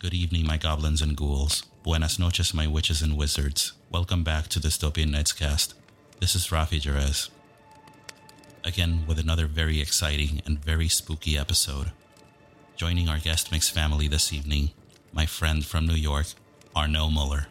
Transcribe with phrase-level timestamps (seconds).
[0.00, 1.64] Good evening, my goblins and ghouls.
[1.82, 3.72] Buenas noches, my witches and wizards.
[3.90, 5.74] Welcome back to Dystopian Nights Cast.
[6.20, 7.30] This is Rafi Jerez.
[8.62, 11.90] Again, with another very exciting and very spooky episode.
[12.76, 14.70] Joining our guest mix family this evening,
[15.12, 16.28] my friend from New York,
[16.76, 17.48] Arno Muller.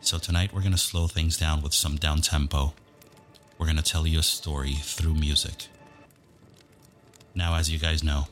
[0.00, 2.74] So tonight we're going to slow things down with some down tempo.
[3.56, 5.68] We're going to tell you a story through music.
[7.36, 8.26] Now, as you guys know,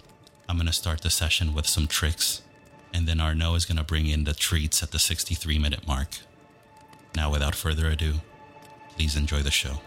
[0.49, 2.43] I'm going to start the session with some tricks,
[2.93, 6.09] and then Arnaud is going to bring in the treats at the 63 minute mark.
[7.15, 8.15] Now, without further ado,
[8.97, 9.81] please enjoy the show.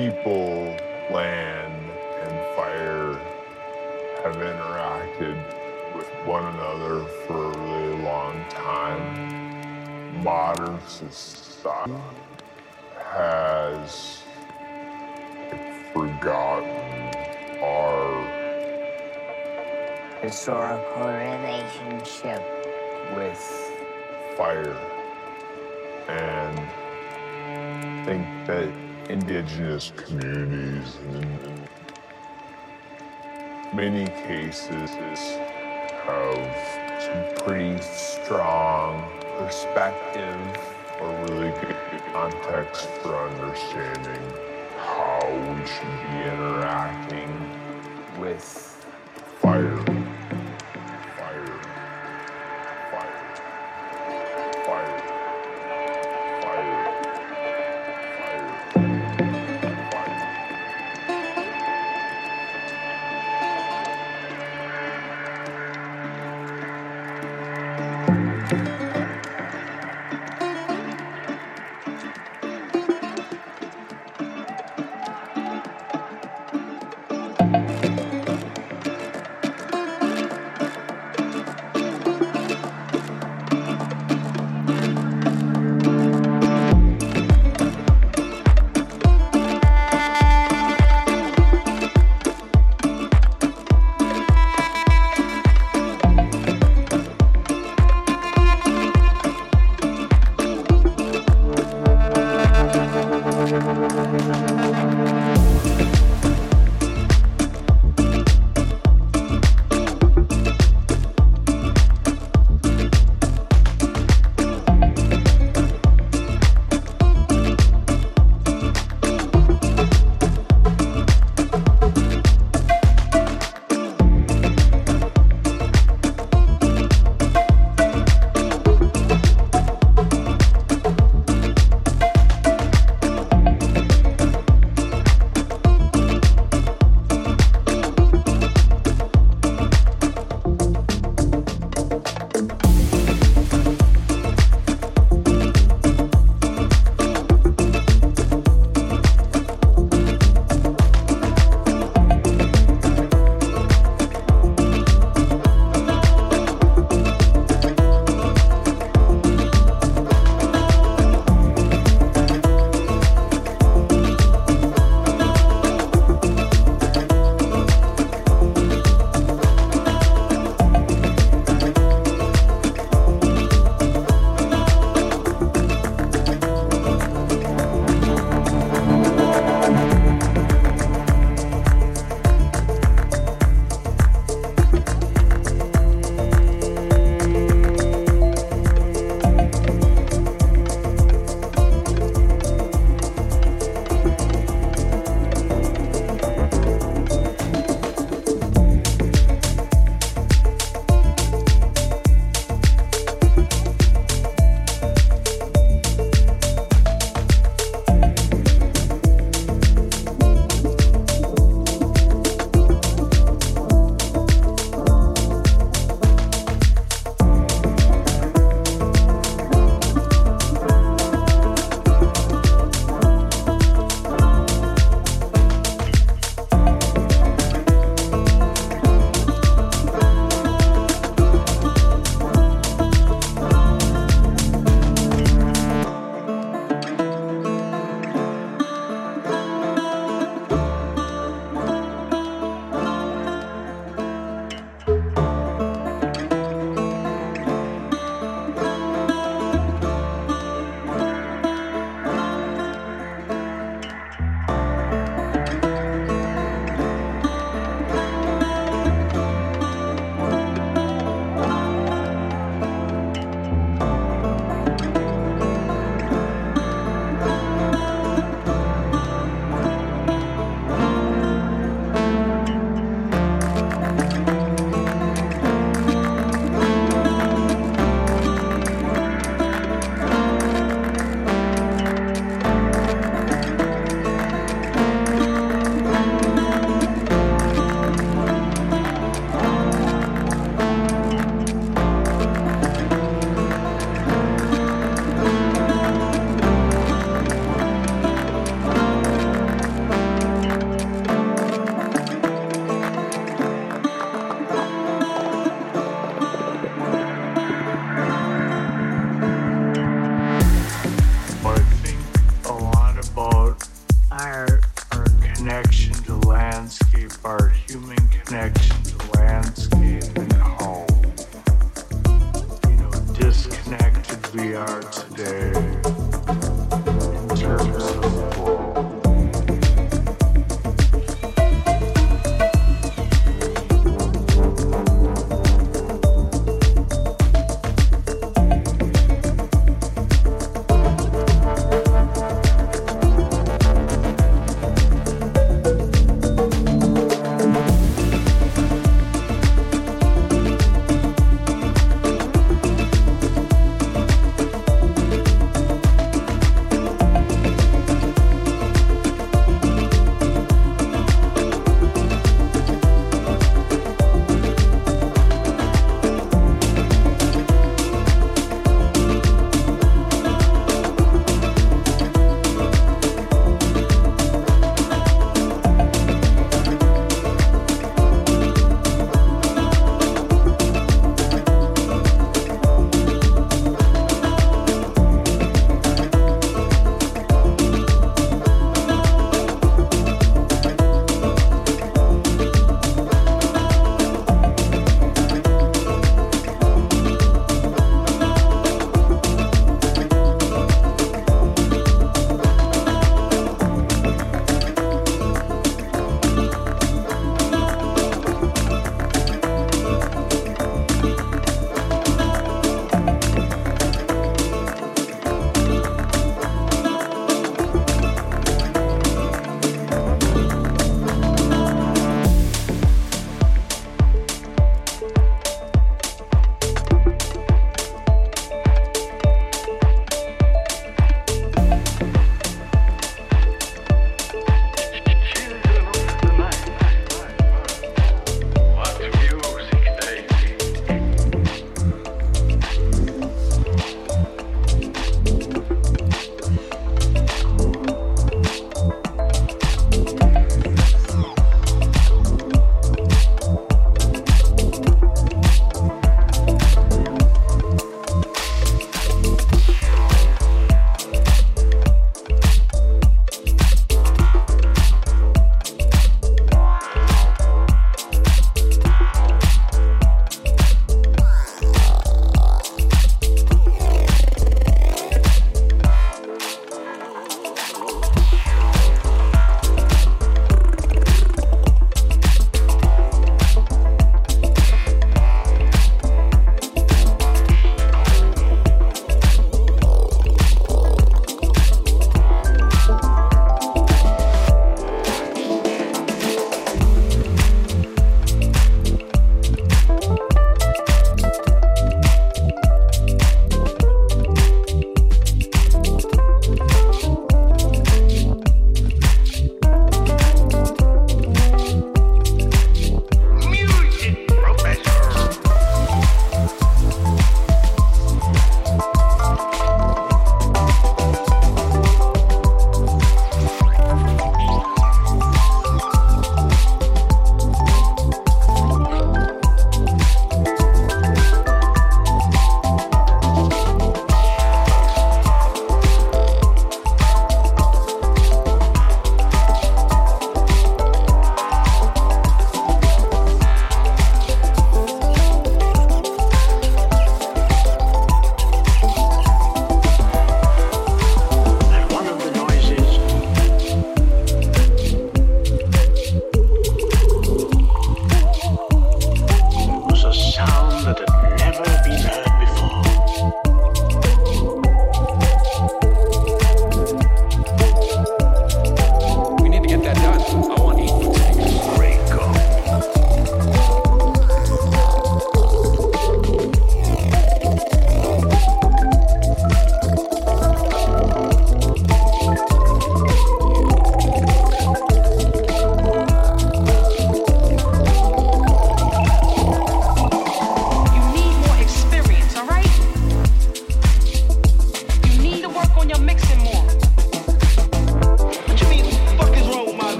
[0.00, 0.76] people,
[1.12, 1.90] land,
[2.22, 3.12] and fire
[4.22, 5.36] have interacted
[5.94, 9.39] with one another for a really long time.
[10.12, 11.94] Modern society
[13.10, 14.22] has
[15.92, 17.10] forgotten
[17.62, 18.40] our
[20.22, 22.42] historical relationship
[23.16, 23.40] with
[24.36, 24.76] fire.
[26.08, 26.58] And
[28.04, 28.68] think that
[29.08, 31.68] indigenous communities in
[33.74, 34.90] many cases
[36.04, 39.08] have some pretty strong
[39.40, 40.38] perspective
[41.00, 41.76] or really good
[42.12, 44.20] context for understanding
[44.76, 45.20] how
[45.54, 47.30] we should be interacting
[48.20, 48.44] with
[49.40, 49.78] fire.
[49.78, 49.89] Fire.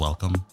[0.00, 0.49] Welcome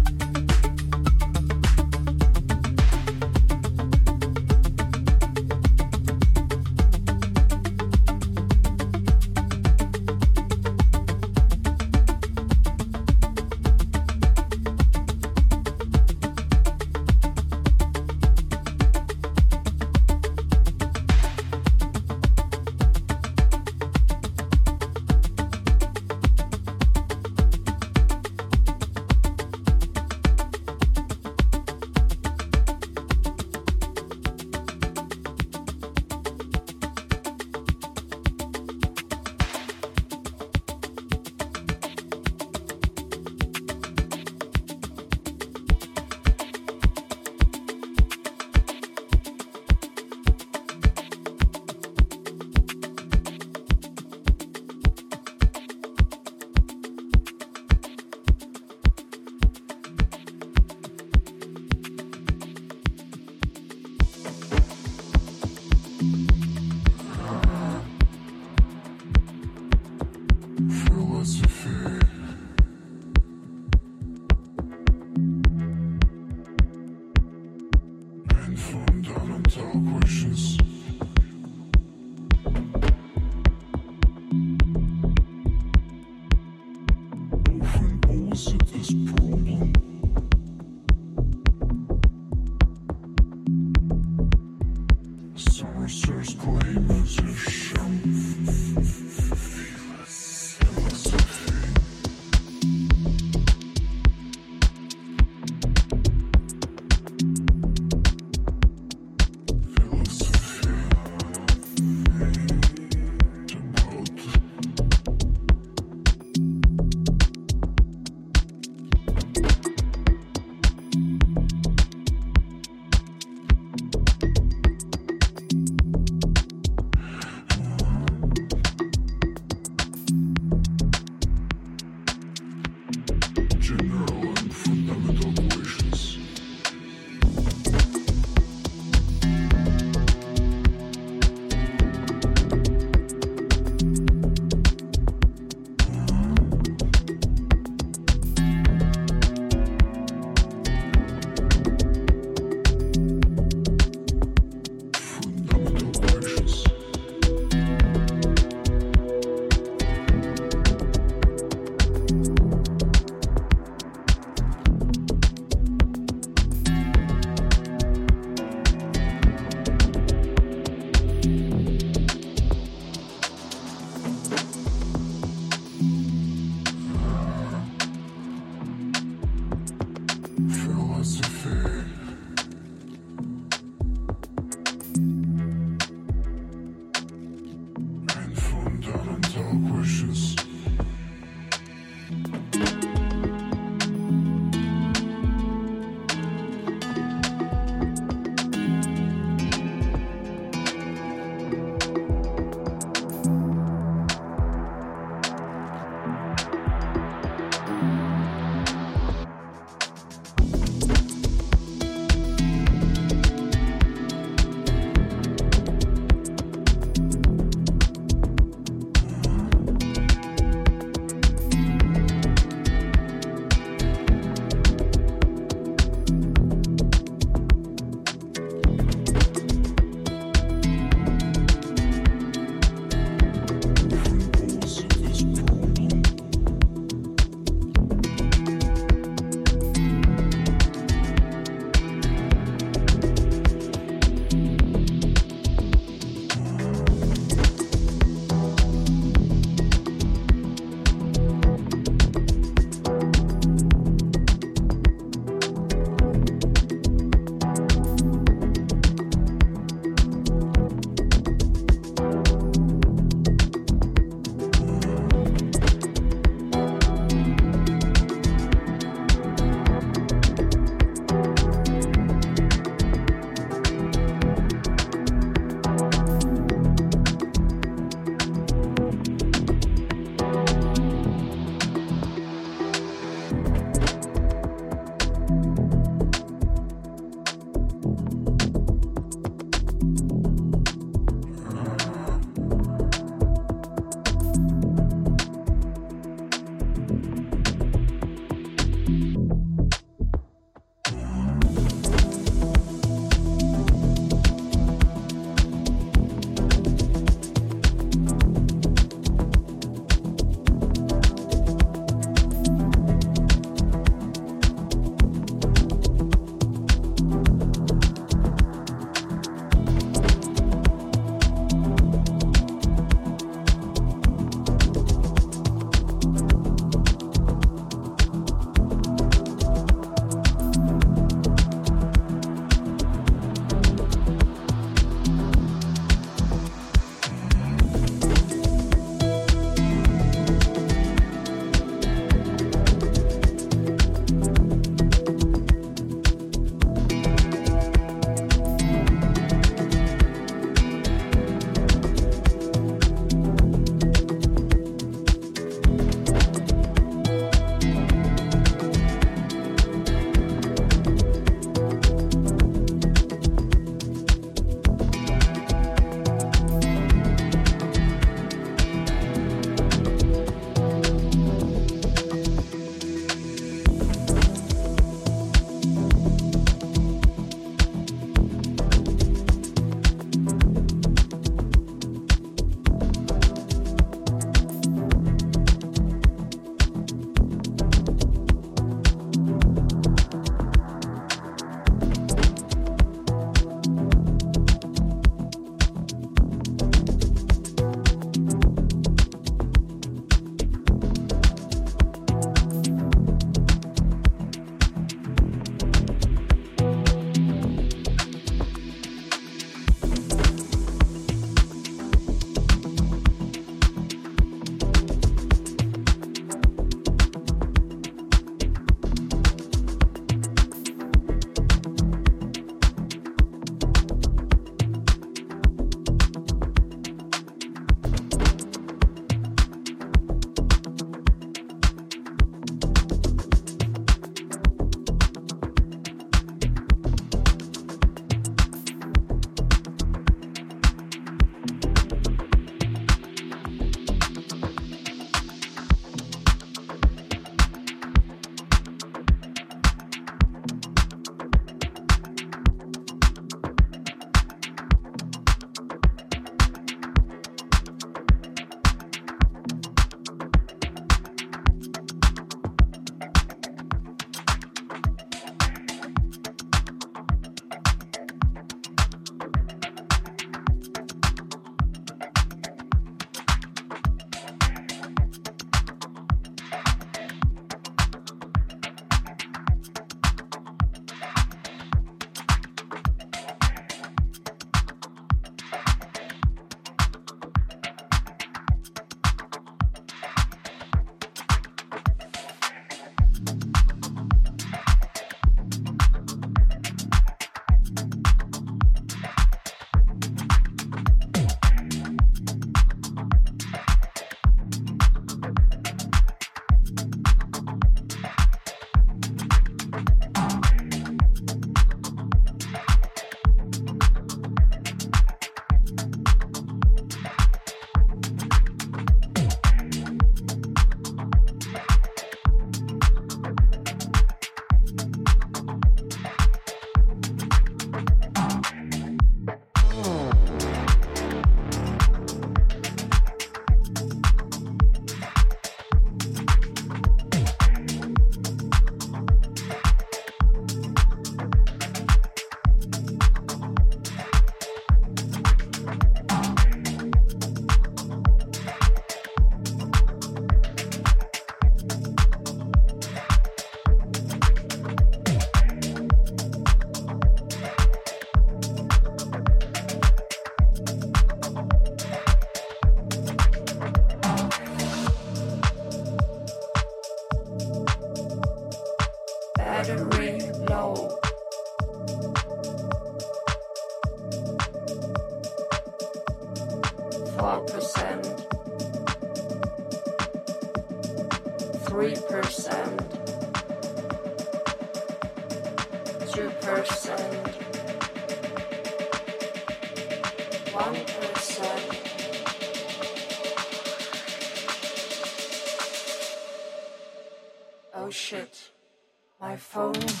[599.51, 600.00] phone.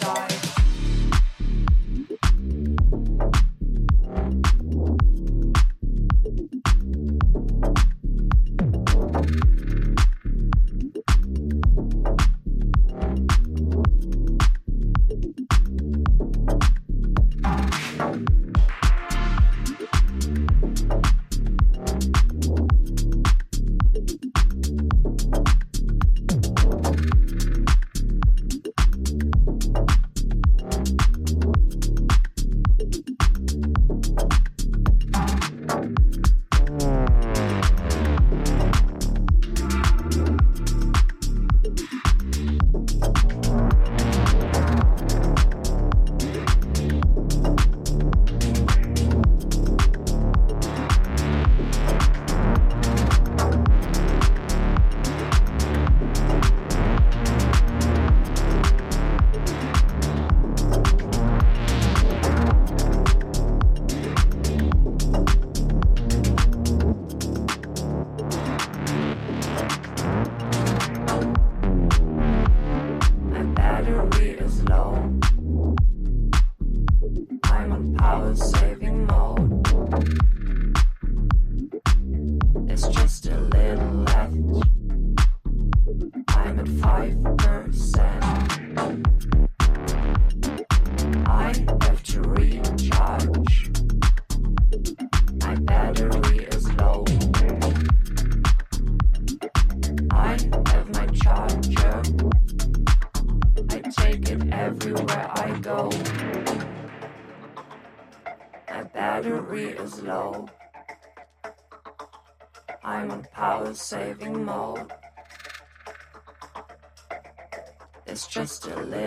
[86.51, 89.50] At 5%.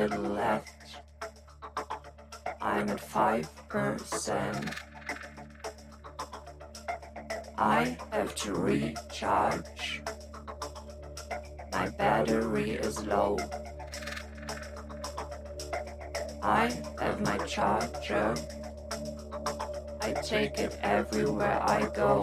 [0.09, 1.02] left.
[2.60, 4.74] I'm at 5%.
[7.56, 10.02] I have to recharge.
[11.72, 13.39] My battery is low.
[16.43, 18.35] I have my charger.
[20.01, 22.22] I take it everywhere I go.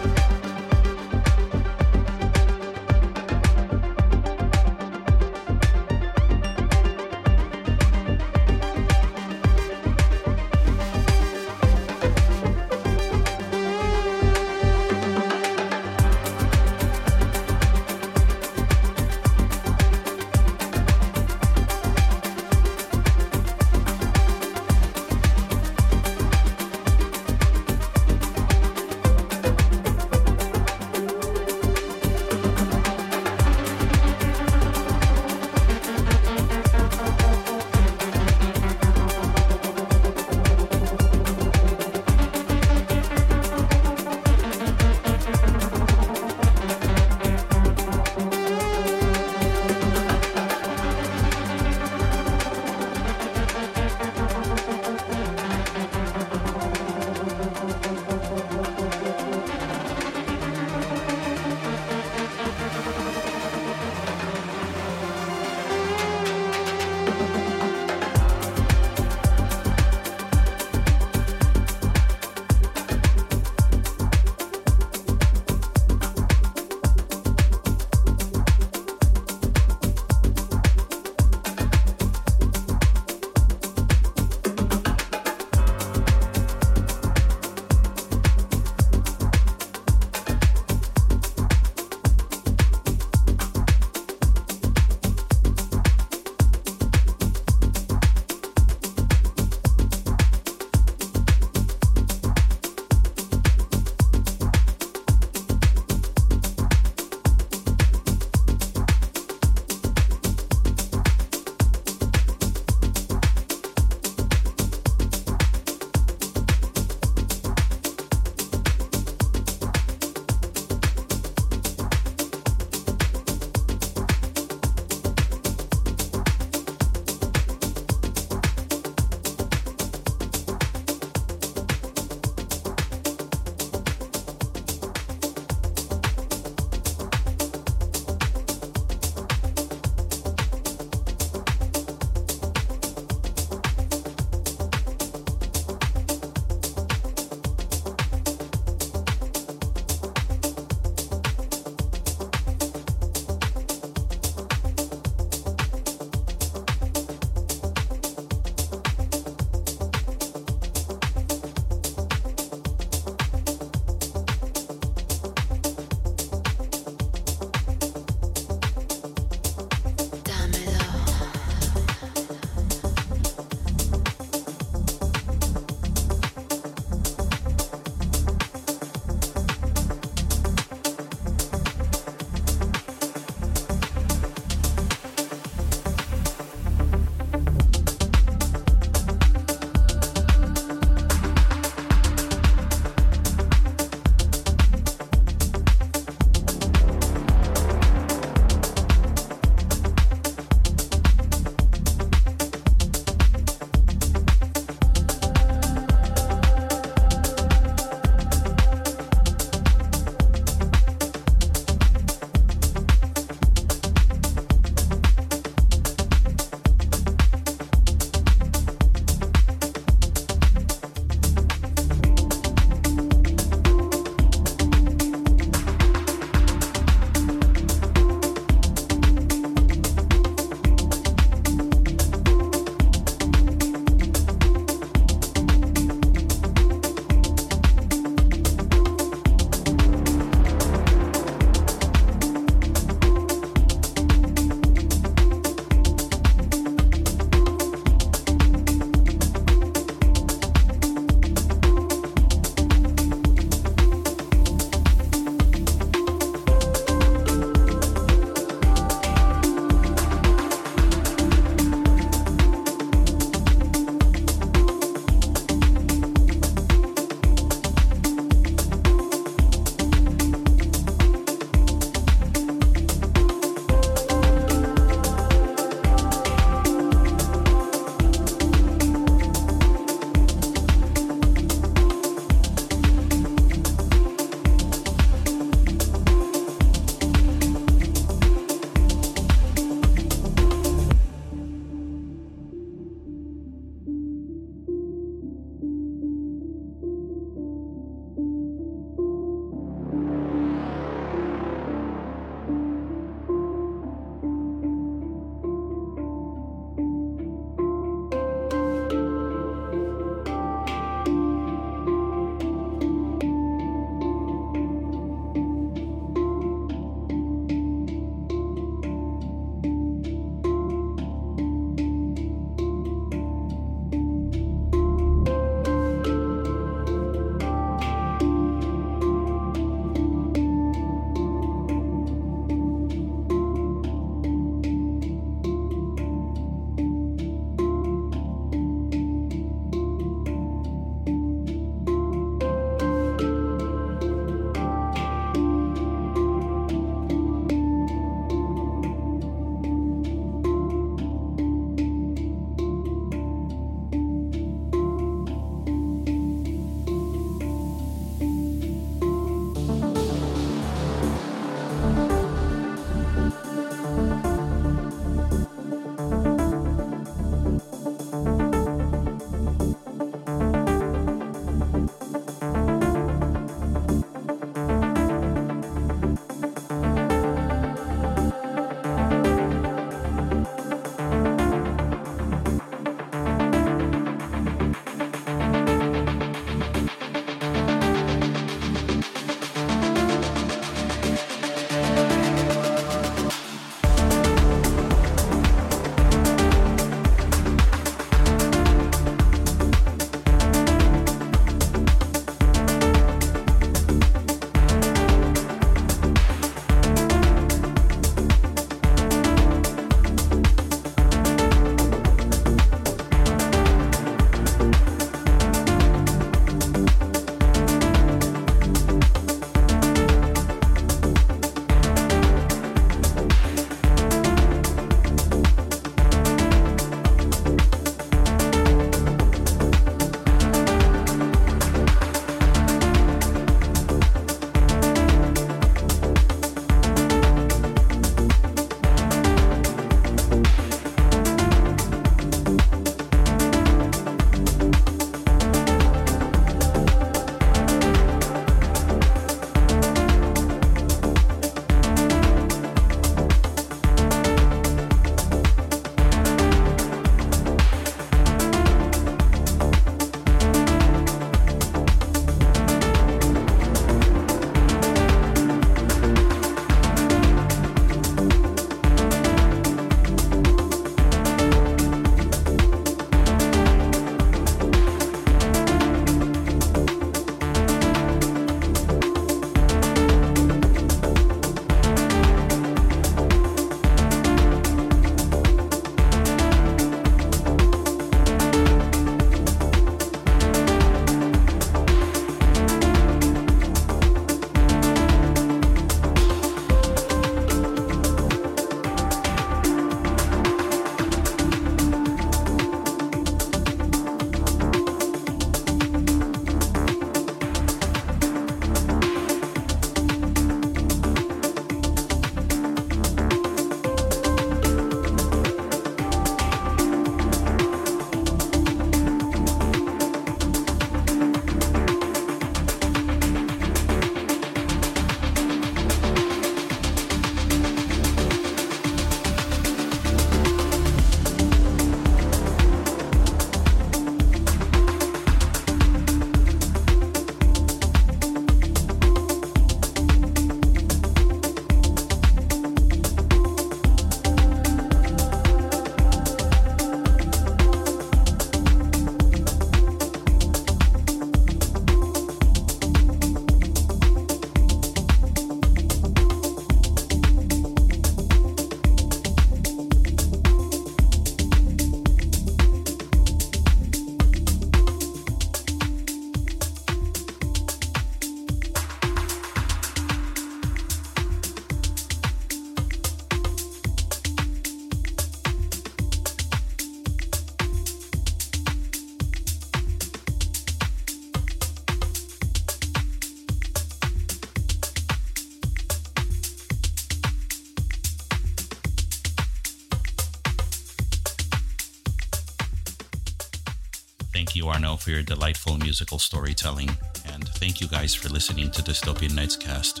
[594.78, 596.88] Arno, for your delightful musical storytelling.
[597.32, 600.00] And thank you guys for listening to Dystopian Nights Cast.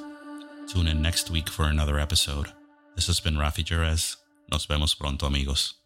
[0.68, 2.46] Tune in next week for another episode.
[2.94, 4.18] This has been Rafi Jerez.
[4.52, 5.77] Nos vemos pronto, amigos.